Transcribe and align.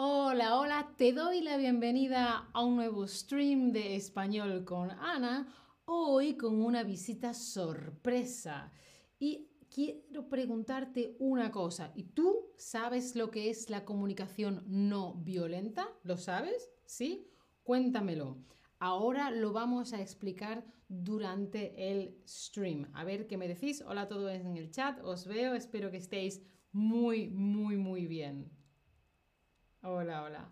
Hola, 0.00 0.56
hola, 0.60 0.94
te 0.96 1.12
doy 1.12 1.40
la 1.40 1.56
bienvenida 1.56 2.50
a 2.52 2.62
un 2.62 2.76
nuevo 2.76 3.08
stream 3.08 3.72
de 3.72 3.96
español 3.96 4.64
con 4.64 4.92
Ana, 4.92 5.52
hoy 5.86 6.36
con 6.36 6.62
una 6.62 6.84
visita 6.84 7.34
sorpresa. 7.34 8.70
Y 9.18 9.48
quiero 9.68 10.28
preguntarte 10.28 11.16
una 11.18 11.50
cosa, 11.50 11.90
¿y 11.96 12.04
tú 12.04 12.52
sabes 12.56 13.16
lo 13.16 13.32
que 13.32 13.50
es 13.50 13.70
la 13.70 13.84
comunicación 13.84 14.62
no 14.68 15.14
violenta? 15.14 15.88
¿Lo 16.04 16.16
sabes? 16.16 16.70
¿Sí? 16.84 17.26
Cuéntamelo. 17.64 18.38
Ahora 18.78 19.32
lo 19.32 19.52
vamos 19.52 19.92
a 19.94 20.00
explicar 20.00 20.64
durante 20.86 21.90
el 21.90 22.22
stream. 22.24 22.88
A 22.94 23.02
ver 23.02 23.26
qué 23.26 23.36
me 23.36 23.48
decís. 23.48 23.82
Hola 23.84 24.02
a 24.02 24.08
todos 24.08 24.30
en 24.30 24.56
el 24.56 24.70
chat, 24.70 25.00
os 25.02 25.26
veo, 25.26 25.54
espero 25.54 25.90
que 25.90 25.96
estéis 25.96 26.40
muy, 26.70 27.30
muy, 27.30 27.76
muy 27.76 28.06
bien. 28.06 28.56
Hola, 29.82 30.24
hola. 30.24 30.50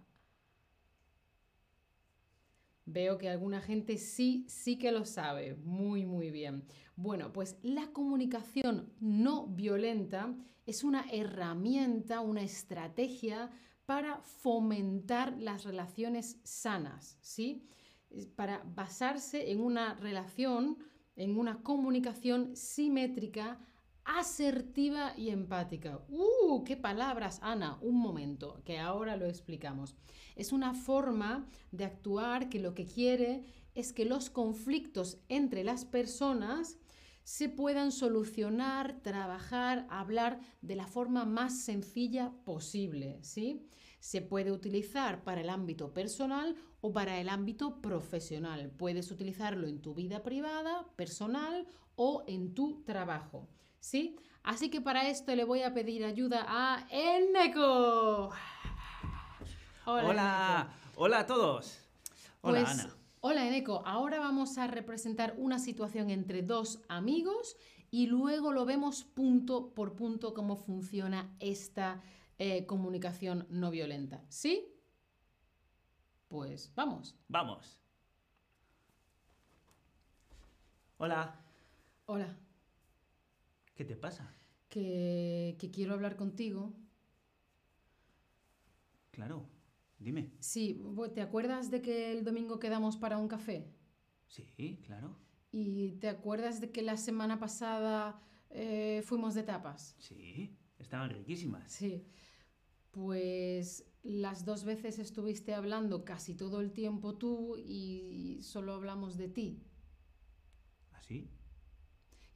Veo 2.84 3.18
que 3.18 3.28
alguna 3.28 3.60
gente 3.60 3.98
sí, 3.98 4.46
sí 4.48 4.78
que 4.78 4.92
lo 4.92 5.04
sabe. 5.04 5.56
Muy, 5.56 6.06
muy 6.06 6.30
bien. 6.30 6.64
Bueno, 6.94 7.32
pues 7.32 7.58
la 7.62 7.88
comunicación 7.88 8.92
no 9.00 9.48
violenta 9.48 10.32
es 10.64 10.84
una 10.84 11.04
herramienta, 11.10 12.20
una 12.20 12.42
estrategia 12.42 13.50
para 13.84 14.20
fomentar 14.20 15.36
las 15.38 15.64
relaciones 15.64 16.40
sanas, 16.44 17.18
¿sí? 17.20 17.66
Para 18.36 18.62
basarse 18.64 19.50
en 19.50 19.60
una 19.60 19.94
relación, 19.94 20.78
en 21.16 21.36
una 21.36 21.62
comunicación 21.62 22.54
simétrica, 22.54 23.58
asertiva 24.06 25.12
y 25.16 25.30
empática. 25.30 26.00
¡Uh! 26.08 26.62
¡Qué 26.64 26.76
palabras, 26.76 27.40
Ana! 27.42 27.78
Un 27.82 27.98
momento, 27.98 28.62
que 28.64 28.78
ahora 28.78 29.16
lo 29.16 29.26
explicamos. 29.26 29.96
Es 30.36 30.52
una 30.52 30.74
forma 30.74 31.46
de 31.72 31.84
actuar 31.84 32.48
que 32.48 32.60
lo 32.60 32.74
que 32.74 32.86
quiere 32.86 33.44
es 33.74 33.92
que 33.92 34.04
los 34.04 34.30
conflictos 34.30 35.18
entre 35.28 35.64
las 35.64 35.84
personas 35.84 36.78
se 37.24 37.48
puedan 37.48 37.90
solucionar, 37.90 39.00
trabajar, 39.02 39.86
hablar 39.90 40.38
de 40.62 40.76
la 40.76 40.86
forma 40.86 41.24
más 41.24 41.58
sencilla 41.60 42.32
posible, 42.44 43.18
¿sí? 43.22 43.66
Se 43.98 44.22
puede 44.22 44.52
utilizar 44.52 45.24
para 45.24 45.40
el 45.40 45.50
ámbito 45.50 45.92
personal 45.92 46.54
o 46.80 46.92
para 46.92 47.20
el 47.20 47.28
ámbito 47.28 47.82
profesional. 47.82 48.70
Puedes 48.70 49.10
utilizarlo 49.10 49.66
en 49.66 49.82
tu 49.82 49.94
vida 49.94 50.22
privada, 50.22 50.86
personal 50.94 51.66
o 51.96 52.22
en 52.28 52.54
tu 52.54 52.84
trabajo. 52.84 53.48
¿Sí? 53.86 54.16
Así 54.42 54.68
que 54.68 54.80
para 54.80 55.08
esto 55.08 55.34
le 55.34 55.44
voy 55.44 55.62
a 55.62 55.72
pedir 55.72 56.04
ayuda 56.04 56.44
a 56.48 56.86
Eneco. 56.90 58.30
Hola, 59.86 60.68
hola, 60.96 61.20
a 61.20 61.26
todos. 61.26 61.78
Hola, 62.40 62.60
pues, 62.64 62.80
Ana. 62.80 62.96
Hola, 63.20 63.46
Eneco. 63.46 63.82
Ahora 63.86 64.18
vamos 64.18 64.58
a 64.58 64.66
representar 64.66 65.34
una 65.38 65.60
situación 65.60 66.10
entre 66.10 66.42
dos 66.42 66.80
amigos 66.88 67.56
y 67.92 68.08
luego 68.08 68.52
lo 68.52 68.64
vemos 68.64 69.04
punto 69.04 69.72
por 69.72 69.94
punto 69.94 70.34
cómo 70.34 70.56
funciona 70.56 71.36
esta 71.38 72.02
eh, 72.38 72.66
comunicación 72.66 73.46
no 73.50 73.70
violenta. 73.70 74.24
¿Sí? 74.28 74.66
Pues 76.28 76.72
vamos. 76.74 77.14
Vamos. 77.28 77.80
Hola. 80.98 81.40
Hola. 82.06 82.36
¿Qué 83.76 83.84
te 83.84 83.94
pasa? 83.94 84.34
Que, 84.68 85.56
que 85.60 85.70
quiero 85.70 85.92
hablar 85.92 86.16
contigo. 86.16 86.74
Claro, 89.10 89.48
dime. 89.98 90.32
Sí, 90.40 90.82
¿te 91.14 91.20
acuerdas 91.20 91.70
de 91.70 91.82
que 91.82 92.10
el 92.12 92.24
domingo 92.24 92.58
quedamos 92.58 92.96
para 92.96 93.18
un 93.18 93.28
café? 93.28 93.72
Sí, 94.26 94.80
claro. 94.84 95.16
¿Y 95.52 95.92
te 96.00 96.08
acuerdas 96.08 96.60
de 96.60 96.70
que 96.70 96.82
la 96.82 96.96
semana 96.96 97.38
pasada 97.38 98.20
eh, 98.50 99.02
fuimos 99.04 99.34
de 99.34 99.42
tapas? 99.42 99.94
Sí, 99.98 100.56
estaban 100.78 101.10
riquísimas. 101.10 101.70
Sí. 101.72 102.06
Pues 102.90 103.84
las 104.02 104.44
dos 104.44 104.64
veces 104.64 104.98
estuviste 104.98 105.54
hablando 105.54 106.04
casi 106.04 106.34
todo 106.34 106.60
el 106.60 106.72
tiempo 106.72 107.16
tú 107.16 107.56
y 107.58 108.38
solo 108.42 108.72
hablamos 108.74 109.16
de 109.16 109.28
ti. 109.28 109.62
¿Así? 110.92 111.35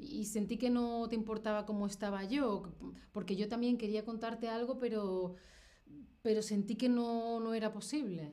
Y 0.01 0.25
sentí 0.25 0.57
que 0.57 0.71
no 0.71 1.09
te 1.09 1.15
importaba 1.15 1.67
cómo 1.67 1.87
estaba 1.87 2.25
yo, 2.25 2.73
porque 3.13 3.37
yo 3.37 3.49
también 3.49 3.77
quería 3.77 4.05
contarte 4.05 4.49
algo, 4.49 4.79
pero, 4.79 5.35
pero 6.23 6.43
sentí 6.43 6.77
que 6.77 6.89
no, 6.89 7.41
no 7.41 7.55
era 7.55 7.73
posible. 7.73 8.33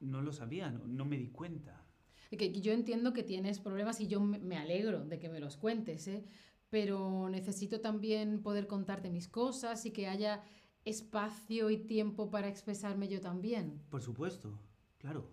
No 0.00 0.22
lo 0.22 0.32
sabía, 0.32 0.70
no, 0.70 0.86
no 0.86 1.04
me 1.04 1.16
di 1.16 1.28
cuenta. 1.28 1.86
Que 2.30 2.52
yo 2.60 2.72
entiendo 2.72 3.12
que 3.12 3.22
tienes 3.22 3.60
problemas 3.60 4.00
y 4.00 4.08
yo 4.08 4.20
me 4.20 4.56
alegro 4.56 5.04
de 5.04 5.18
que 5.18 5.28
me 5.28 5.40
los 5.40 5.56
cuentes, 5.56 6.08
¿eh? 6.08 6.24
pero 6.68 7.28
necesito 7.30 7.80
también 7.80 8.42
poder 8.42 8.66
contarte 8.66 9.08
mis 9.08 9.28
cosas 9.28 9.86
y 9.86 9.92
que 9.92 10.08
haya 10.08 10.42
espacio 10.84 11.70
y 11.70 11.78
tiempo 11.78 12.30
para 12.30 12.48
expresarme 12.48 13.06
yo 13.06 13.20
también. 13.20 13.80
Por 13.90 14.02
supuesto, 14.02 14.58
claro. 14.98 15.30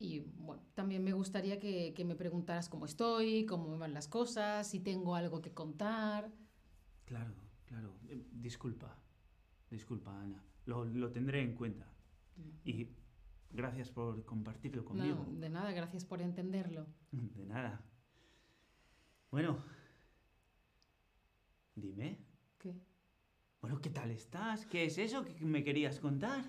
Y 0.00 0.20
bueno, 0.20 0.62
también 0.74 1.02
me 1.02 1.12
gustaría 1.12 1.58
que, 1.58 2.04
me 2.06 2.14
preguntaras 2.14 2.68
cómo 2.68 2.86
estoy, 2.86 3.44
cómo 3.46 3.68
me 3.68 3.78
van 3.78 3.94
las 3.94 4.06
cosas, 4.06 4.70
si 4.70 4.80
tengo 4.80 5.16
algo 5.16 5.42
que 5.42 5.52
contar. 5.52 6.30
Claro, 7.04 7.34
claro. 7.66 7.96
Eh, 8.08 8.24
disculpa, 8.30 8.96
disculpa 9.70 10.20
Ana. 10.20 10.44
Lo, 10.66 11.10
tendré 11.10 11.42
en 11.42 11.54
cuenta. 11.54 11.90
Y 12.64 12.88
gracias 13.50 13.90
por 13.90 14.24
compartirlo 14.24 14.84
conmigo. 14.84 15.26
No, 15.28 15.40
de 15.40 15.50
nada, 15.50 15.72
gracias 15.72 16.04
por 16.04 16.20
entenderlo. 16.20 16.86
De 17.10 17.44
nada. 17.46 17.82
Bueno, 19.30 19.58
dime. 21.74 22.18
¿Qué? 22.58 22.74
Bueno, 23.60 23.80
¿qué 23.80 23.90
tal 23.90 24.12
estás? 24.12 24.64
¿Qué 24.66 24.84
es 24.84 24.96
eso 24.98 25.24
que 25.24 25.44
me 25.44 25.64
querías 25.64 25.98
contar? 25.98 26.44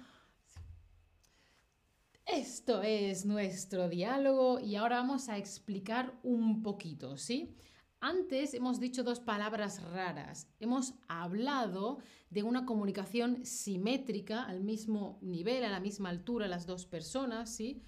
Esto 2.39 2.83
es 2.83 3.25
nuestro 3.25 3.89
diálogo 3.89 4.61
y 4.61 4.77
ahora 4.77 4.95
vamos 4.95 5.27
a 5.27 5.37
explicar 5.37 6.17
un 6.23 6.63
poquito, 6.63 7.17
¿sí? 7.17 7.53
Antes 7.99 8.53
hemos 8.53 8.79
dicho 8.79 9.03
dos 9.03 9.19
palabras 9.19 9.83
raras. 9.83 10.47
Hemos 10.61 10.93
hablado 11.09 11.97
de 12.29 12.43
una 12.43 12.65
comunicación 12.65 13.45
simétrica 13.45 14.43
al 14.43 14.63
mismo 14.63 15.19
nivel, 15.21 15.65
a 15.65 15.69
la 15.69 15.81
misma 15.81 16.07
altura, 16.07 16.47
las 16.47 16.65
dos 16.65 16.85
personas, 16.85 17.53
¿sí? 17.53 17.83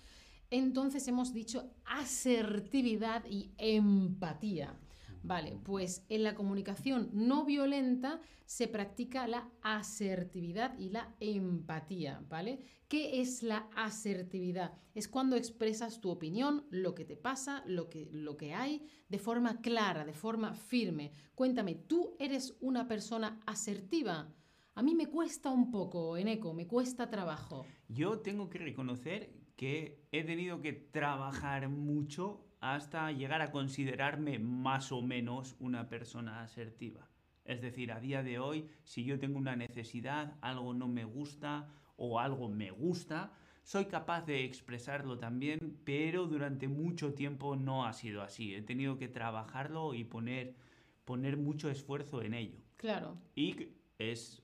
Entonces 0.50 1.08
hemos 1.08 1.32
dicho 1.32 1.72
asertividad 1.86 3.24
y 3.30 3.54
empatía. 3.58 4.78
Vale, 5.24 5.60
pues 5.64 6.04
en 6.10 6.24
la 6.24 6.34
comunicación 6.34 7.10
no 7.14 7.46
violenta 7.46 8.20
se 8.46 8.68
practica 8.68 9.28
la 9.28 9.50
asertividad 9.62 10.78
y 10.80 10.90
la 10.90 11.16
empatía, 11.20 12.24
¿vale? 12.28 12.60
¿Qué 12.88 13.22
es 13.22 13.44
la 13.44 13.70
asertividad? 13.76 14.74
Es 14.96 15.08
cuando 15.08 15.36
expresas 15.36 16.02
tu 16.02 16.10
opinión, 16.10 16.66
lo 16.72 16.96
que 16.96 17.06
te 17.06 17.16
pasa, 17.16 17.64
lo 17.68 17.88
que, 17.88 18.10
lo 18.12 18.36
que 18.36 18.54
hay, 18.54 18.86
de 19.10 19.20
forma 19.20 19.62
clara, 19.62 20.06
de 20.06 20.14
forma 20.14 20.56
firme. 20.56 21.12
Cuéntame, 21.36 21.76
¿tú 21.76 22.16
eres 22.20 22.58
una 22.60 22.88
persona 22.88 23.40
asertiva? 23.46 24.34
A 24.74 24.82
mí 24.82 24.96
me 24.96 25.08
cuesta 25.08 25.52
un 25.52 25.70
poco, 25.70 26.18
Eneco, 26.18 26.54
me 26.54 26.68
cuesta 26.68 27.10
trabajo. 27.10 27.66
Yo 27.88 28.20
tengo 28.20 28.50
que 28.50 28.58
reconocer 28.58 29.34
que 29.56 30.08
he 30.12 30.24
tenido 30.24 30.62
que 30.62 30.74
trabajar 30.74 31.70
mucho 31.70 32.51
hasta 32.62 33.12
llegar 33.12 33.42
a 33.42 33.52
considerarme 33.52 34.40
más 34.40 34.92
o 34.92 35.02
menos 35.02 35.56
una 35.60 35.90
persona 35.90 36.42
asertiva. 36.42 37.10
Es 37.44 37.60
decir, 37.62 37.92
a 37.92 38.00
día 38.00 38.24
de 38.24 38.40
hoy, 38.40 38.70
si 38.84 39.04
yo 39.04 39.20
tengo 39.20 39.38
una 39.38 39.56
necesidad, 39.56 40.38
algo 40.42 40.74
no 40.74 40.88
me 40.88 41.04
gusta 41.04 41.68
o 41.98 42.20
algo 42.20 42.50
me 42.50 42.70
gusta, 42.70 43.34
soy 43.64 43.86
capaz 43.86 44.26
de 44.26 44.46
expresarlo 44.46 45.18
también, 45.18 45.80
pero 45.84 46.28
durante 46.28 46.68
mucho 46.68 47.14
tiempo 47.14 47.56
no 47.56 47.86
ha 47.86 47.94
sido 47.94 48.22
así. 48.22 48.54
He 48.54 48.62
tenido 48.62 48.98
que 48.98 49.08
trabajarlo 49.08 49.96
y 49.96 50.04
poner, 50.04 50.56
poner 51.04 51.38
mucho 51.38 51.70
esfuerzo 51.70 52.22
en 52.22 52.36
ello. 52.36 52.60
Claro. 52.78 53.18
Y 53.36 53.70
es, 53.98 54.41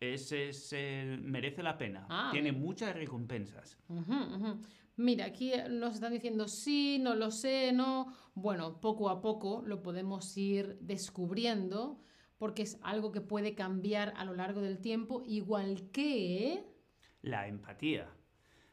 es, 0.00 0.74
merece 1.20 1.62
la 1.62 1.78
pena. 1.78 2.06
Ah, 2.08 2.30
Tiene 2.32 2.52
muchas 2.52 2.94
recompensas. 2.94 3.78
Mira, 4.96 5.24
aquí 5.24 5.52
nos 5.70 5.94
están 5.94 6.12
diciendo 6.12 6.48
sí, 6.48 6.98
no 7.00 7.14
lo 7.14 7.30
sé, 7.30 7.72
no. 7.72 8.14
Bueno, 8.34 8.80
poco 8.80 9.08
a 9.08 9.20
poco 9.20 9.62
lo 9.64 9.82
podemos 9.82 10.36
ir 10.36 10.78
descubriendo 10.80 12.02
porque 12.36 12.62
es 12.62 12.78
algo 12.82 13.12
que 13.12 13.20
puede 13.20 13.54
cambiar 13.54 14.14
a 14.16 14.24
lo 14.24 14.34
largo 14.34 14.62
del 14.62 14.80
tiempo, 14.80 15.22
igual 15.26 15.90
que... 15.90 16.64
La 17.20 17.46
empatía. 17.46 18.08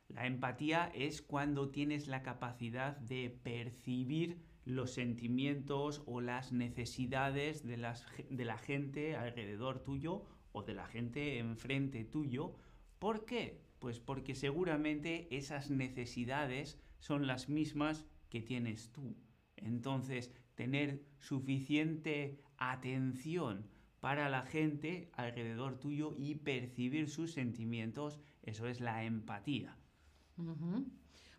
La 0.07 0.25
empatía 0.25 0.89
es 0.95 1.21
cuando 1.21 1.69
tienes 1.69 2.07
la 2.07 2.23
capacidad 2.23 2.95
de 2.95 3.29
percibir 3.29 4.41
los 4.67 4.91
sentimientos 4.91 6.03
o 6.05 6.21
las 6.21 6.51
necesidades 6.51 7.65
de, 7.65 7.77
las, 7.77 8.05
de 8.29 8.45
la 8.45 8.57
gente 8.57 9.15
alrededor 9.15 9.79
tuyo 9.79 10.25
o 10.51 10.63
de 10.63 10.73
la 10.73 10.87
gente 10.87 11.39
enfrente 11.39 12.03
tuyo. 12.03 12.53
¿Por 12.99 13.25
qué? 13.25 13.61
Pues 13.79 13.99
porque 13.99 14.35
seguramente 14.35 15.27
esas 15.35 15.69
necesidades 15.69 16.79
son 16.99 17.27
las 17.27 17.47
mismas 17.47 18.05
que 18.29 18.41
tienes 18.41 18.91
tú. 18.91 19.15
Entonces, 19.55 20.31
tener 20.55 21.03
suficiente 21.17 22.41
atención 22.57 23.67
para 23.99 24.29
la 24.29 24.43
gente 24.43 25.09
alrededor 25.13 25.79
tuyo 25.79 26.15
y 26.17 26.35
percibir 26.35 27.09
sus 27.09 27.31
sentimientos, 27.31 28.19
eso 28.43 28.67
es 28.67 28.81
la 28.81 29.03
empatía. 29.03 29.77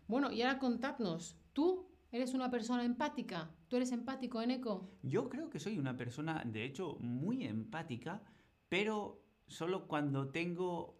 Bueno, 0.07 0.31
y 0.31 0.41
ahora 0.41 0.59
contadnos, 0.59 1.37
¿tú 1.53 1.88
eres 2.19 2.33
una 2.33 2.51
persona 2.51 2.83
empática? 2.83 3.49
¿Tú 3.67 3.77
eres 3.77 3.91
empático, 3.91 4.41
Eneco? 4.41 4.89
Yo 5.03 5.29
creo 5.29 5.49
que 5.49 5.59
soy 5.59 5.77
una 5.77 5.95
persona, 5.97 6.43
de 6.45 6.65
hecho, 6.65 6.97
muy 6.99 7.45
empática, 7.45 8.21
pero 8.67 9.23
solo 9.47 9.87
cuando 9.87 10.29
tengo 10.29 10.99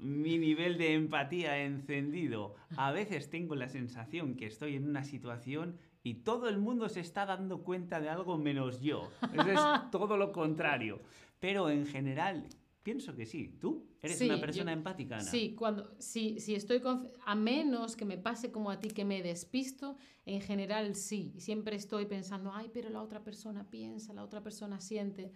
mi 0.00 0.38
nivel 0.38 0.78
de 0.78 0.94
empatía 0.94 1.58
encendido. 1.58 2.54
A 2.76 2.90
veces 2.90 3.28
tengo 3.28 3.54
la 3.54 3.68
sensación 3.68 4.34
que 4.34 4.46
estoy 4.46 4.76
en 4.76 4.88
una 4.88 5.04
situación 5.04 5.78
y 6.02 6.14
todo 6.14 6.48
el 6.48 6.58
mundo 6.58 6.88
se 6.88 7.00
está 7.00 7.26
dando 7.26 7.62
cuenta 7.62 8.00
de 8.00 8.08
algo 8.08 8.38
menos 8.38 8.80
yo. 8.80 9.10
Eso 9.34 9.50
es 9.50 9.60
todo 9.92 10.16
lo 10.16 10.32
contrario. 10.32 11.00
Pero 11.38 11.68
en 11.68 11.86
general, 11.86 12.46
pienso 12.82 13.14
que 13.14 13.26
sí. 13.26 13.56
¿Tú 13.60 13.88
eres 14.02 14.20
una 14.20 14.40
persona 14.40 14.72
empática, 14.72 15.16
Ana? 15.16 15.24
Sí, 15.24 15.54
cuando, 15.54 15.94
sí, 15.98 16.40
sí 16.40 16.54
estoy 16.54 16.82
a 17.24 17.34
menos 17.34 17.96
que 17.96 18.04
me 18.04 18.18
pase 18.18 18.50
como 18.50 18.70
a 18.70 18.80
ti 18.80 18.88
que 18.88 19.04
me 19.04 19.22
despisto, 19.22 19.96
en 20.26 20.40
general 20.40 20.94
sí. 20.94 21.34
Siempre 21.38 21.76
estoy 21.76 22.06
pensando, 22.06 22.52
ay, 22.52 22.70
pero 22.72 22.90
la 22.90 23.02
otra 23.02 23.22
persona 23.22 23.68
piensa, 23.68 24.12
la 24.12 24.24
otra 24.24 24.42
persona 24.42 24.80
siente. 24.80 25.32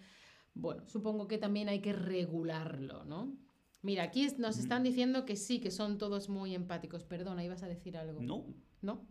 Bueno, 0.53 0.87
supongo 0.87 1.27
que 1.27 1.37
también 1.37 1.69
hay 1.69 1.81
que 1.81 1.93
regularlo, 1.93 3.03
¿no? 3.05 3.37
Mira, 3.81 4.03
aquí 4.03 4.27
nos 4.39 4.57
están 4.57 4.81
diciendo 4.81 5.25
que 5.25 5.35
sí, 5.35 5.59
que 5.59 5.69
son 5.69 5.99
todos 5.99 6.27
muy 6.27 6.55
empáticos. 6.55 7.03
Perdona, 7.03 7.43
ibas 7.43 7.61
a 7.61 7.67
decir 7.67 7.97
algo. 7.97 8.19
No. 8.19 8.47
¿No? 8.81 9.07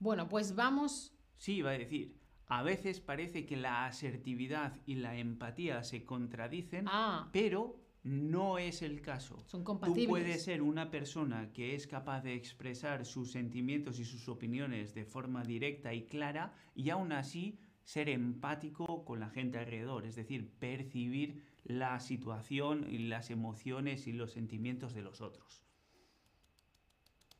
Bueno, 0.00 0.28
pues 0.28 0.56
vamos. 0.56 1.14
Sí, 1.36 1.58
iba 1.58 1.70
a 1.70 1.78
decir. 1.78 2.18
A 2.48 2.62
veces 2.62 3.00
parece 3.00 3.44
que 3.44 3.56
la 3.56 3.86
asertividad 3.86 4.80
y 4.86 4.96
la 4.96 5.16
empatía 5.16 5.82
se 5.82 6.04
contradicen, 6.04 6.86
ah. 6.88 7.28
pero 7.32 7.86
no 8.04 8.58
es 8.58 8.82
el 8.82 9.00
caso. 9.00 9.42
Son 9.46 9.64
compatibles. 9.64 10.04
Tú 10.04 10.10
puedes 10.10 10.44
ser 10.44 10.62
una 10.62 10.90
persona 10.90 11.52
que 11.52 11.74
es 11.74 11.88
capaz 11.88 12.22
de 12.22 12.34
expresar 12.34 13.04
sus 13.04 13.32
sentimientos 13.32 13.98
y 13.98 14.04
sus 14.04 14.28
opiniones 14.28 14.94
de 14.94 15.04
forma 15.04 15.42
directa 15.42 15.92
y 15.92 16.06
clara 16.06 16.54
y 16.74 16.90
aún 16.90 17.10
así 17.10 17.58
ser 17.82 18.08
empático 18.08 19.04
con 19.04 19.18
la 19.18 19.30
gente 19.30 19.58
alrededor, 19.58 20.06
es 20.06 20.14
decir, 20.14 20.52
percibir 20.58 21.42
la 21.64 21.98
situación 21.98 22.86
y 22.88 22.98
las 22.98 23.30
emociones 23.30 24.06
y 24.06 24.12
los 24.12 24.32
sentimientos 24.32 24.94
de 24.94 25.02
los 25.02 25.20
otros. 25.20 25.64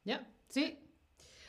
Ya, 0.04 0.32
sí, 0.48 0.78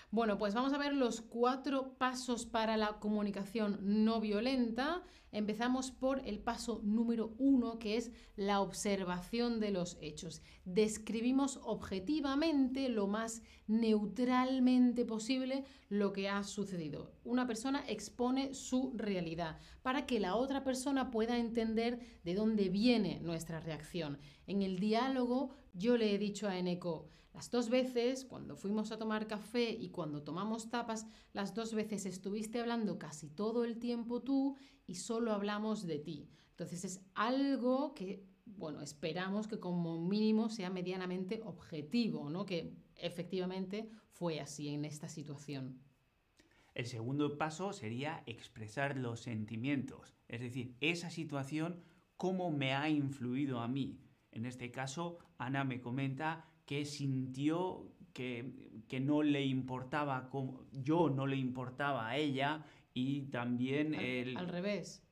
bueno, 0.09 0.37
pues 0.37 0.53
vamos 0.53 0.71
a 0.71 0.77
ver 0.77 0.93
los 0.93 1.19
cuatro 1.19 1.97
pasos 1.97 2.45
para 2.45 2.77
la 2.77 2.99
comunicación 2.99 3.79
no 3.81 4.21
violenta. 4.21 5.03
Empezamos 5.33 5.91
por 5.91 6.25
el 6.25 6.39
paso 6.39 6.79
número 6.81 7.35
uno, 7.37 7.77
que 7.77 7.97
es 7.97 8.11
la 8.37 8.61
observación 8.61 9.59
de 9.59 9.71
los 9.71 9.97
hechos. 9.99 10.41
Describimos 10.63 11.59
objetivamente, 11.61 12.87
lo 12.87 13.07
más 13.07 13.41
neutralmente 13.67 15.03
posible, 15.03 15.65
lo 15.89 16.13
que 16.13 16.29
ha 16.29 16.41
sucedido. 16.43 17.11
Una 17.25 17.45
persona 17.45 17.83
expone 17.85 18.53
su 18.53 18.93
realidad 18.95 19.59
para 19.81 20.05
que 20.05 20.21
la 20.21 20.35
otra 20.35 20.63
persona 20.63 21.11
pueda 21.11 21.37
entender 21.37 21.99
de 22.23 22.33
dónde 22.33 22.69
viene 22.69 23.19
nuestra 23.19 23.59
reacción. 23.59 24.19
En 24.47 24.61
el 24.61 24.79
diálogo 24.79 25.51
yo 25.73 25.97
le 25.97 26.15
he 26.15 26.17
dicho 26.17 26.47
a 26.47 26.57
Eneco, 26.57 27.09
las 27.33 27.51
dos 27.51 27.69
veces, 27.69 28.25
cuando 28.25 28.55
fuimos 28.55 28.91
a 28.91 28.97
tomar 28.97 29.27
café 29.27 29.69
y 29.69 29.89
cuando 29.89 30.23
tomamos 30.23 30.71
tapas, 30.71 31.05
las 31.33 31.53
dos 31.53 31.75
veces 31.75 32.07
estuviste 32.07 32.59
hablando 32.59 32.97
casi 32.97 33.29
todo 33.29 33.63
el 33.63 33.77
tiempo 33.77 34.23
tú 34.23 34.55
y 34.87 34.95
solo 34.95 35.33
hablamos 35.33 35.85
de 35.85 35.99
ti. 35.99 36.29
Entonces 36.49 36.83
es 36.83 37.01
algo 37.13 37.93
que, 37.93 38.25
bueno, 38.45 38.81
esperamos 38.81 39.47
que 39.47 39.59
como 39.59 40.01
mínimo 40.01 40.49
sea 40.49 40.71
medianamente 40.71 41.41
objetivo, 41.43 42.31
¿no? 42.31 42.43
Que 42.47 42.73
efectivamente 42.95 43.91
fue 44.09 44.39
así 44.39 44.69
en 44.69 44.85
esta 44.85 45.07
situación. 45.07 45.79
El 46.73 46.87
segundo 46.87 47.37
paso 47.37 47.73
sería 47.73 48.23
expresar 48.25 48.97
los 48.97 49.19
sentimientos, 49.19 50.15
es 50.27 50.41
decir, 50.41 50.75
esa 50.79 51.11
situación, 51.11 51.83
cómo 52.15 52.49
me 52.49 52.73
ha 52.73 52.89
influido 52.89 53.59
a 53.59 53.67
mí. 53.67 53.99
En 54.37 54.45
este 54.45 54.71
caso, 54.71 55.17
Ana 55.39 55.63
me 55.63 55.81
comenta 55.81 56.45
que 56.65 56.85
sintió 56.85 57.91
que, 58.13 58.53
no 59.01 59.23
le 59.23 59.45
importaba, 59.45 60.29
como, 60.29 60.65
yo 60.71 61.09
no 61.09 61.25
le 61.25 61.37
importaba 61.37 62.07
a 62.07 62.17
ella 62.17 62.63
y 62.93 63.23
también 63.23 63.95
al, 63.95 64.05
el... 64.05 64.37
Al 64.37 64.47
revés. 64.47 65.03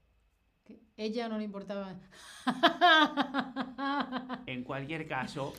ella 0.96 1.28
no 1.28 1.38
le 1.38 1.44
importaba. 1.44 2.00
en 4.46 4.64
cualquier 4.64 5.08
caso, 5.08 5.54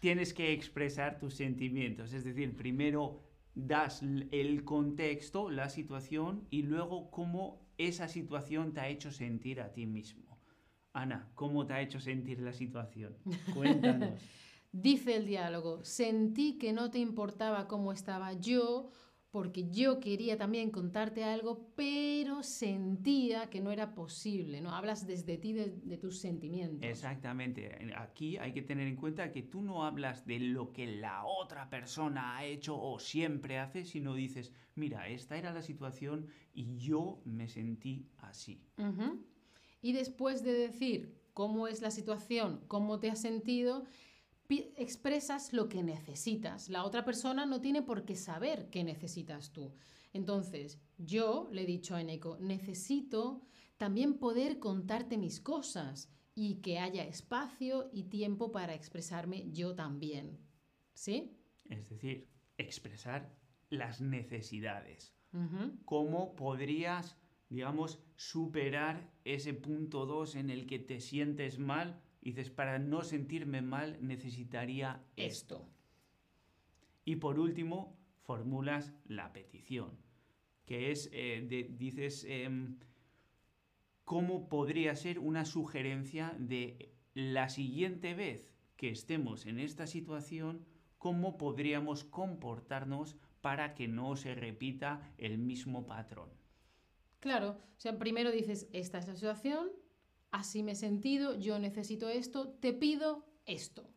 tienes 0.00 0.32
que 0.32 0.52
expresar 0.52 1.18
tus 1.18 1.34
sentimientos. 1.34 2.12
Es 2.12 2.24
decir, 2.24 2.56
primero 2.56 3.22
das 3.54 4.02
el 4.30 4.64
contexto, 4.64 5.50
la 5.50 5.68
situación 5.68 6.46
y 6.50 6.62
luego 6.62 7.10
cómo 7.10 7.60
esa 7.76 8.08
situación 8.08 8.72
te 8.72 8.80
ha 8.80 8.88
hecho 8.88 9.10
sentir 9.10 9.60
a 9.60 9.72
ti 9.72 9.86
mismo. 9.86 10.31
Ana, 10.92 11.30
¿cómo 11.34 11.66
te 11.66 11.72
ha 11.72 11.80
hecho 11.80 12.00
sentir 12.00 12.40
la 12.40 12.52
situación? 12.52 13.16
Cuéntanos. 13.54 14.20
Dice 14.72 15.16
el 15.16 15.26
diálogo, 15.26 15.84
sentí 15.84 16.58
que 16.58 16.72
no 16.72 16.90
te 16.90 16.98
importaba 16.98 17.68
cómo 17.68 17.92
estaba 17.92 18.32
yo, 18.32 18.90
porque 19.30 19.70
yo 19.70 20.00
quería 20.00 20.36
también 20.36 20.70
contarte 20.70 21.24
algo, 21.24 21.72
pero 21.74 22.42
sentía 22.42 23.48
que 23.48 23.60
no 23.60 23.70
era 23.70 23.94
posible, 23.94 24.60
¿no? 24.60 24.74
Hablas 24.74 25.06
desde 25.06 25.38
ti, 25.38 25.54
de, 25.54 25.96
tus 25.98 26.18
sentimientos. 26.18 26.88
Exactamente. 26.88 27.70
Aquí 27.96 28.36
hay 28.36 28.52
que 28.52 28.60
tener 28.62 28.86
en 28.86 28.96
cuenta 28.96 29.30
que 29.30 29.42
tú 29.42 29.62
no 29.62 29.84
hablas 29.84 30.26
de 30.26 30.38
lo 30.38 30.72
que 30.72 30.86
la 30.86 31.24
otra 31.24 31.68
persona 31.68 32.36
ha 32.36 32.44
hecho 32.44 32.78
o 32.78 32.98
siempre 32.98 33.58
hace, 33.58 33.84
sino 33.84 34.14
dices, 34.14 34.52
mira, 34.74 35.08
esta 35.08 35.36
era 35.36 35.52
la 35.52 35.62
situación 35.62 36.28
y 36.52 36.76
yo 36.76 37.22
me 37.24 37.48
sentí 37.48 38.10
así. 38.18 38.62
Y 39.82 39.92
después 39.92 40.42
de 40.42 40.52
decir 40.52 41.20
cómo 41.34 41.68
es 41.68 41.82
la 41.82 41.90
situación, 41.90 42.64
cómo 42.68 42.98
te 42.98 43.10
has 43.10 43.20
sentido, 43.20 43.84
expresas 44.76 45.52
lo 45.52 45.68
que 45.68 45.82
necesitas. 45.82 46.68
La 46.68 46.84
otra 46.84 47.04
persona 47.04 47.46
no 47.46 47.60
tiene 47.60 47.82
por 47.82 48.04
qué 48.04 48.16
saber 48.16 48.68
qué 48.70 48.84
necesitas 48.84 49.52
tú. 49.52 49.74
Entonces, 50.12 50.78
yo 50.98 51.48
le 51.52 51.62
he 51.62 51.66
dicho 51.66 51.94
a 51.94 52.00
Eneco, 52.00 52.36
necesito 52.38 53.42
también 53.76 54.18
poder 54.18 54.58
contarte 54.58 55.16
mis 55.16 55.40
cosas 55.40 56.10
y 56.34 56.56
que 56.56 56.78
haya 56.78 57.04
espacio 57.04 57.90
y 57.92 58.04
tiempo 58.04 58.52
para 58.52 58.74
expresarme 58.74 59.50
yo 59.52 59.74
también. 59.74 60.38
¿Sí? 60.94 61.36
Es 61.68 61.88
decir, 61.88 62.28
expresar 62.58 63.34
las 63.70 64.00
necesidades. 64.00 65.14
¿Cómo 65.86 66.36
podrías, 66.36 67.16
digamos, 67.52 68.02
superar 68.16 69.12
ese 69.24 69.52
punto 69.52 70.06
2 70.06 70.36
en 70.36 70.48
el 70.48 70.66
que 70.66 70.78
te 70.78 71.00
sientes 71.00 71.58
mal 71.58 72.00
dices, 72.22 72.50
para 72.50 72.78
no 72.78 73.02
sentirme 73.02 73.60
mal 73.60 73.98
necesitaría 74.00 75.04
esto. 75.16 75.68
Y 77.04 77.16
por 77.16 77.38
último, 77.38 77.98
formulas 78.22 78.94
la 79.04 79.34
petición, 79.34 79.98
que 80.64 80.92
es, 80.92 81.10
eh, 81.12 81.68
dices, 81.76 82.24
em, 82.26 82.78
cómo 84.04 84.48
podría 84.48 84.96
ser 84.96 85.18
una 85.18 85.44
sugerencia 85.44 86.34
de 86.38 86.94
la 87.12 87.50
siguiente 87.50 88.14
vez 88.14 88.48
que 88.76 88.88
estemos 88.88 89.44
en 89.44 89.58
esta 89.58 89.86
situación, 89.86 90.64
cómo 90.96 91.36
podríamos 91.36 92.04
comportarnos 92.04 93.16
para 93.42 93.74
que 93.74 93.88
no 93.88 94.16
se 94.16 94.34
repita 94.34 95.12
el 95.18 95.36
mismo 95.36 95.84
patrón. 95.84 96.41
Claro, 97.22 97.50
o 97.50 97.80
sea, 97.80 98.00
primero 98.00 98.32
dices, 98.32 98.66
esta 98.72 98.98
es 98.98 99.06
la 99.06 99.14
situación, 99.14 99.70
así 100.32 100.64
me 100.64 100.72
he 100.72 100.74
sentido, 100.74 101.38
yo 101.38 101.60
necesito 101.60 102.08
esto, 102.08 102.48
te 102.48 102.72
pido 102.72 103.24
esto. 103.46 103.88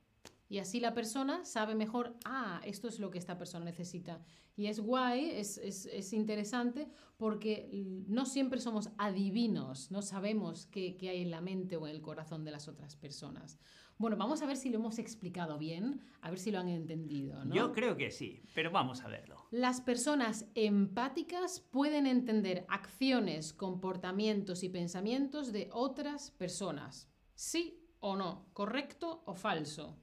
Y 0.47 0.59
así 0.59 0.79
la 0.79 0.93
persona 0.93 1.43
sabe 1.43 1.73
mejor, 1.73 2.15
ah, 2.23 2.61
esto 2.65 2.87
es 2.87 2.99
lo 2.99 3.09
que 3.09 3.17
esta 3.17 3.35
persona 3.35 3.65
necesita. 3.65 4.23
Y 4.55 4.67
es 4.67 4.79
guay, 4.79 5.31
es, 5.31 5.57
es, 5.57 6.13
interesante, 6.13 6.87
porque 7.17 7.67
no 8.07 8.27
siempre 8.27 8.61
somos 8.61 8.91
adivinos, 8.99 9.89
no 9.89 10.03
sabemos 10.03 10.67
qué, 10.67 10.95
qué 10.95 11.09
hay 11.09 11.23
en 11.23 11.31
la 11.31 11.41
mente 11.41 11.77
o 11.77 11.87
en 11.87 11.95
el 11.95 12.03
corazón 12.03 12.45
de 12.45 12.51
las 12.51 12.67
otras 12.67 12.95
personas. 12.95 13.57
Bueno, 13.97 14.17
vamos 14.17 14.41
a 14.41 14.45
ver 14.45 14.57
si 14.57 14.69
lo 14.69 14.79
hemos 14.79 14.99
explicado 14.99 15.57
bien, 15.57 16.01
a 16.21 16.29
ver 16.29 16.37
si 16.37 16.51
lo 16.51 16.59
han 16.59 16.67
entendido. 16.67 17.41
Yo 17.45 17.71
creo 17.71 17.95
que 17.95 18.11
sí, 18.11 18.43
pero 18.53 18.69
vamos 18.69 19.01
a 19.01 19.07
verlo. 19.07 19.45
Las 19.51 19.79
personas 19.79 20.47
empáticas 20.53 21.61
pueden 21.61 22.05
entender 22.05 22.65
acciones, 22.67 23.53
comportamientos 23.53 24.63
y 24.63 24.69
pensamientos 24.69 25.53
de 25.53 25.69
otras 25.71 26.31
personas. 26.31 27.09
Sí 27.35 27.79
o 28.01 28.17
no, 28.17 28.47
correcto 28.51 29.23
o 29.25 29.33
falso. 29.33 29.97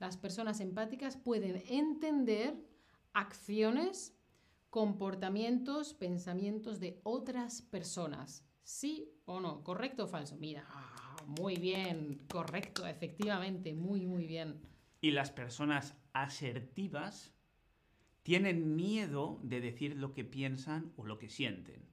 Las 0.00 0.16
personas 0.16 0.60
empáticas 0.60 1.16
pueden 1.16 1.62
entender 1.68 2.56
acciones, 3.12 4.16
comportamientos, 4.70 5.94
pensamientos 5.94 6.80
de 6.80 7.00
otras 7.04 7.62
personas. 7.62 8.44
Sí 8.64 9.12
o 9.24 9.40
no, 9.40 9.62
correcto 9.62 10.04
o 10.04 10.06
falso. 10.08 10.36
Mira, 10.36 10.66
muy 11.28 11.56
bien, 11.56 12.24
correcto, 12.26 12.86
efectivamente, 12.86 13.74
muy, 13.74 14.06
muy 14.06 14.26
bien. 14.26 14.62
Y 15.02 15.10
las 15.10 15.30
personas 15.30 15.94
asertivas 16.14 17.34
tienen 18.22 18.76
miedo 18.76 19.38
de 19.42 19.60
decir 19.60 19.96
lo 19.96 20.14
que 20.14 20.24
piensan 20.24 20.90
o 20.96 21.04
lo 21.04 21.18
que 21.18 21.28
sienten. 21.28 21.86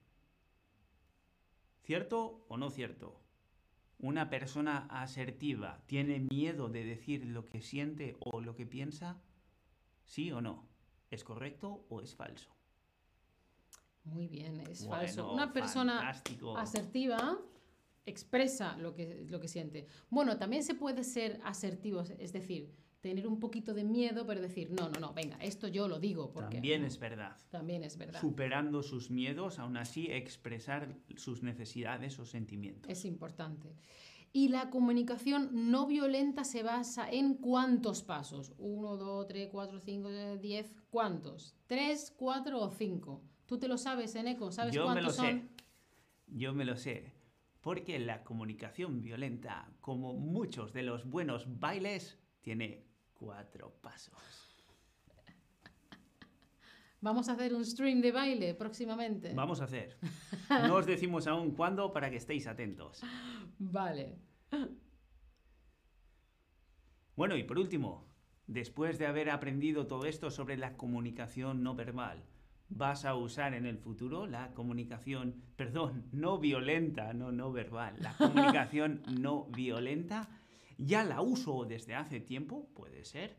¿Cierto 1.84 2.46
o 2.48 2.56
no 2.56 2.70
cierto? 2.70 3.22
¿Una 4.00 4.30
persona 4.30 4.88
asertiva 4.90 5.84
tiene 5.86 6.22
miedo 6.22 6.70
de 6.70 6.86
decir 6.86 7.26
lo 7.26 7.46
que 7.46 7.62
siente 7.62 8.16
o 8.22 8.40
lo 8.40 8.56
que 8.56 8.66
piensa? 8.66 9.22
¿Sí 10.06 10.32
o 10.32 10.40
no? 10.40 10.66
¿Es 11.12 11.26
correcto 11.26 11.86
o 11.90 12.00
es 12.00 12.16
falso? 12.16 12.56
Muy 14.06 14.28
bien, 14.28 14.62
es 14.62 14.88
falso. 14.88 15.34
Una 15.34 15.52
persona 15.52 16.10
asertiva 16.58 17.38
expresa 18.06 18.78
lo 18.78 18.94
que, 18.94 19.26
lo 19.30 19.40
que 19.40 19.48
siente. 19.48 19.88
Bueno, 20.10 20.38
también 20.38 20.64
se 20.64 20.76
puede 20.76 21.04
ser 21.04 21.40
asertivo, 21.44 22.02
es 22.02 22.34
decir, 22.34 22.72
tener 23.02 23.28
un 23.28 23.40
poquito 23.40 23.76
de 23.76 23.84
miedo, 23.84 24.26
pero 24.26 24.42
decir, 24.42 24.72
no, 24.72 24.90
no, 24.90 25.00
no, 25.00 25.14
venga, 25.14 25.38
esto 25.38 25.68
yo 25.68 25.88
lo 25.88 26.00
digo. 26.00 26.32
Porque, 26.32 26.56
también 26.56 26.84
es 26.84 26.98
verdad. 26.98 27.38
También 27.52 27.84
es 27.84 27.98
verdad. 27.98 28.20
Superando 28.20 28.82
sus 28.82 29.12
miedos, 29.12 29.60
aún 29.60 29.78
así 29.78 30.08
expresar 30.12 30.96
sus 31.16 31.44
necesidades 31.44 32.18
o 32.18 32.26
sentimientos. 32.26 32.90
Es 32.92 33.06
importante. 33.06 33.76
Y 34.34 34.50
la 34.50 34.70
comunicación 34.70 35.50
no 35.70 35.86
violenta 35.86 36.44
se 36.44 36.64
basa 36.64 37.08
en 37.10 37.36
cuántos 37.36 38.02
pasos. 38.02 38.54
Uno, 38.58 38.98
dos, 38.98 39.28
tres, 39.28 39.50
cuatro, 39.52 39.80
cinco, 39.80 40.10
diez, 40.38 40.74
¿cuántos? 40.90 41.56
¿Tres, 41.68 42.12
cuatro 42.18 42.60
o 42.60 42.72
cinco? 42.72 43.22
¿Tú 43.46 43.60
te 43.60 43.68
lo 43.68 43.78
sabes, 43.78 44.16
Eneco? 44.16 44.52
¿Sabes 44.52 44.74
Yo 44.74 44.84
cuántos 44.84 45.04
me 45.04 45.08
lo 45.10 45.14
son? 45.14 45.26
sé. 45.26 45.64
Yo 46.28 46.54
me 46.54 46.66
lo 46.66 46.76
sé. 46.76 47.14
Porque 47.66 47.98
la 47.98 48.24
comunicación 48.24 49.02
violenta, 49.02 49.68
como 49.82 50.14
muchos 50.14 50.72
de 50.72 50.84
los 50.84 51.10
buenos 51.10 51.60
bailes, 51.60 52.16
tiene 52.42 52.86
cuatro 53.16 53.80
pasos. 53.82 54.56
Vamos 57.02 57.28
a 57.28 57.32
hacer 57.32 57.56
un 57.56 57.66
stream 57.66 58.02
de 58.02 58.12
baile 58.12 58.54
próximamente. 58.54 59.34
Vamos 59.34 59.62
a 59.62 59.64
hacer. 59.64 59.98
No 60.70 60.76
os 60.76 60.86
decimos 60.86 61.26
aún 61.26 61.56
cuándo 61.56 61.92
para 61.92 62.12
que 62.12 62.18
estéis 62.18 62.46
atentos. 62.46 63.02
Vale. 63.58 64.20
Bueno, 67.16 67.36
y 67.36 67.46
por 67.46 67.58
último, 67.58 68.14
después 68.46 69.00
de 69.00 69.08
haber 69.08 69.32
aprendido 69.32 69.88
todo 69.88 70.06
esto 70.06 70.30
sobre 70.30 70.56
la 70.56 70.78
comunicación 70.78 71.64
no 71.64 71.74
verbal, 71.74 72.28
¿vas 72.70 73.06
a 73.06 73.16
usar 73.16 73.54
en 73.54 73.66
el 73.66 73.78
futuro 73.78 74.26
la 74.28 74.54
comunicación, 74.54 75.44
perdón, 75.56 76.06
no 76.12 76.40
violenta, 76.40 77.14
no 77.14 77.32
no 77.32 77.52
verbal, 77.52 77.96
la 78.00 78.14
comunicación 78.18 79.02
no 79.20 79.46
violenta? 79.46 80.30
¿Ya 80.78 81.04
la 81.04 81.22
uso 81.22 81.66
desde 81.66 81.96
hace 81.96 82.20
tiempo? 82.20 82.68
Puede 82.74 83.06
ser. 83.06 83.38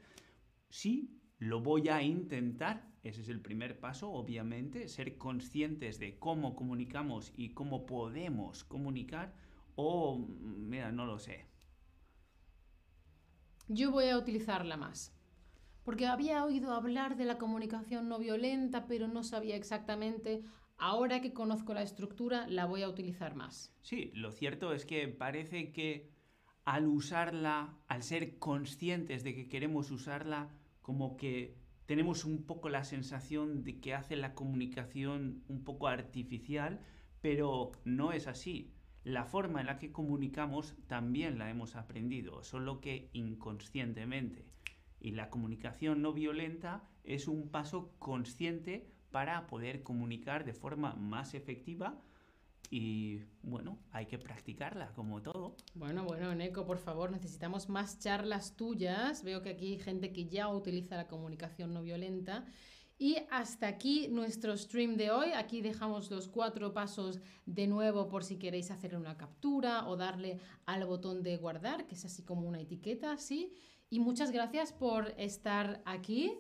Sí, 0.71 1.21
lo 1.39 1.61
voy 1.61 1.89
a 1.89 2.03
intentar. 2.03 2.95
Ese 3.03 3.21
es 3.21 3.29
el 3.29 3.41
primer 3.41 3.79
paso, 3.79 4.11
obviamente, 4.11 4.89
ser 4.89 5.17
conscientes 5.17 5.99
de 5.99 6.19
cómo 6.19 6.57
comunicamos 6.57 7.33
y 7.37 7.51
cómo 7.51 7.87
podemos 7.87 8.65
comunicar. 8.65 9.35
O, 9.77 10.19
mira, 10.19 10.91
no 10.91 11.07
lo 11.07 11.19
sé. 11.19 11.47
Yo 13.69 13.91
voy 13.91 14.09
a 14.09 14.19
utilizarla 14.19 14.77
más. 14.77 15.16
Porque 15.87 16.09
había 16.09 16.45
oído 16.45 16.73
hablar 16.73 17.17
de 17.17 17.25
la 17.25 17.39
comunicación 17.39 18.09
no 18.09 18.19
violenta, 18.19 18.89
pero 18.89 19.07
no 19.07 19.23
sabía 19.23 19.55
exactamente. 19.55 20.43
Ahora 20.79 21.21
que 21.21 21.33
conozco 21.33 21.75
la 21.75 21.83
estructura, 21.83 22.49
la 22.49 22.67
voy 22.67 22.83
a 22.83 22.89
utilizar 22.89 23.37
más. 23.37 23.73
Sí, 23.83 24.11
lo 24.13 24.33
cierto 24.33 24.73
es 24.73 24.85
que 24.85 25.07
parece 25.07 25.71
que 25.71 26.11
al 26.65 26.89
usarla, 26.89 27.79
al 27.87 28.03
ser 28.03 28.41
conscientes 28.41 29.23
de 29.23 29.37
que 29.37 29.49
queremos 29.49 29.93
usarla, 29.93 30.49
como 30.83 31.17
que 31.17 31.57
tenemos 31.87 32.25
un 32.25 32.47
poco 32.47 32.69
la 32.69 32.83
sensación 32.83 33.63
de 33.63 33.79
que 33.79 33.95
hace 33.95 34.17
la 34.17 34.35
comunicación 34.35 35.45
un 35.47 35.63
poco 35.63 35.87
artificial, 35.87 36.81
pero 37.21 37.71
no 37.85 38.11
es 38.11 38.27
así. 38.27 38.75
La 39.05 39.25
forma 39.25 39.61
en 39.61 39.67
la 39.67 39.79
que 39.79 39.93
comunicamos 39.93 40.75
también 40.89 41.39
la 41.39 41.49
hemos 41.49 41.77
aprendido, 41.77 42.43
solo 42.43 42.81
que 42.81 43.09
inconscientemente. 43.13 44.56
Y 45.01 45.13
la 45.13 45.31
comunicación 45.31 46.03
no 46.03 46.13
violenta 46.13 46.85
es 47.05 47.29
un 47.29 47.49
paso 47.49 47.95
consciente 47.99 48.91
para 49.11 49.47
poder 49.47 49.83
comunicar 49.83 50.45
de 50.45 50.53
forma 50.53 50.95
más 50.95 51.35
efectiva 51.35 52.01
y 52.71 53.21
bueno, 53.43 53.79
hay 53.93 54.07
que 54.07 54.19
practicarla 54.19 54.93
como 54.93 55.23
todo. 55.23 55.57
Bueno, 55.75 56.05
bueno, 56.05 56.35
Neko, 56.35 56.67
por 56.67 56.79
favor, 56.79 57.11
necesitamos 57.11 57.69
más 57.69 57.99
charlas 57.99 58.57
tuyas. 58.57 59.23
Veo 59.23 59.43
que 59.43 59.51
aquí 59.51 59.75
hay 59.75 59.79
gente 59.79 60.13
que 60.13 60.27
ya 60.27 60.49
utiliza 60.49 60.97
la 60.97 61.07
comunicación 61.07 61.73
no 61.73 61.83
violenta. 61.83 62.45
Y 62.99 63.19
hasta 63.31 63.69
aquí 63.69 64.09
nuestro 64.09 64.57
stream 64.57 64.97
de 64.97 65.11
hoy. 65.11 65.33
Aquí 65.33 65.61
dejamos 65.61 66.11
los 66.11 66.29
cuatro 66.29 66.73
pasos 66.73 67.21
de 67.45 67.67
nuevo 67.67 68.09
por 68.09 68.25
si 68.25 68.39
queréis 68.39 68.71
hacer 68.71 68.97
una 68.97 69.17
captura 69.17 69.87
o 69.87 69.97
darle 69.97 70.41
al 70.65 70.87
botón 70.87 71.23
de 71.23 71.37
guardar, 71.37 71.87
que 71.87 71.95
es 71.95 72.05
así 72.05 72.23
como 72.23 72.49
una 72.49 72.61
etiqueta. 72.61 73.19
Y 73.89 74.01
muchas 74.01 74.31
gracias 74.33 74.73
por 74.73 75.15
estar 75.17 75.83
aquí 75.85 76.33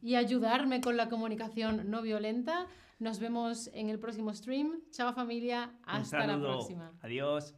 y 0.00 0.14
ayudarme 0.14 0.80
con 0.80 0.96
la 0.96 1.08
comunicación 1.08 1.90
no 1.90 2.02
violenta. 2.02 2.66
Nos 2.98 3.18
vemos 3.18 3.68
en 3.72 3.88
el 3.88 3.98
próximo 3.98 4.32
stream. 4.34 4.82
Chao 4.90 5.12
familia, 5.12 5.74
hasta 5.82 6.26
la 6.26 6.38
próxima. 6.38 6.92
Adiós. 7.02 7.54